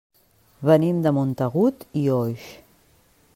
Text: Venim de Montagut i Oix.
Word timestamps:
Venim 0.69 1.03
de 1.07 1.13
Montagut 1.17 1.85
i 2.05 2.07
Oix. 2.17 2.49